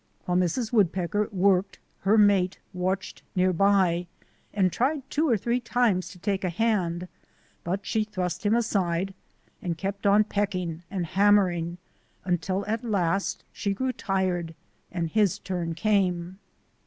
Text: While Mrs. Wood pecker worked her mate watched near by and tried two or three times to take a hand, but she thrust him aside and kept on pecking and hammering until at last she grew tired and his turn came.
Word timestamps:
While 0.25 0.37
Mrs. 0.39 0.73
Wood 0.73 0.91
pecker 0.91 1.29
worked 1.31 1.77
her 1.99 2.17
mate 2.17 2.57
watched 2.73 3.21
near 3.35 3.53
by 3.53 4.07
and 4.51 4.71
tried 4.73 5.07
two 5.11 5.29
or 5.29 5.37
three 5.37 5.59
times 5.59 6.09
to 6.09 6.17
take 6.17 6.43
a 6.43 6.49
hand, 6.49 7.07
but 7.63 7.85
she 7.85 8.03
thrust 8.03 8.43
him 8.43 8.55
aside 8.55 9.13
and 9.61 9.77
kept 9.77 10.07
on 10.07 10.23
pecking 10.23 10.81
and 10.89 11.05
hammering 11.05 11.77
until 12.25 12.65
at 12.65 12.83
last 12.83 13.43
she 13.53 13.73
grew 13.75 13.91
tired 13.93 14.55
and 14.91 15.07
his 15.11 15.37
turn 15.37 15.75
came. 15.75 16.39